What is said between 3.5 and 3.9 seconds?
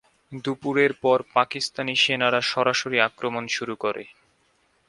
শুরু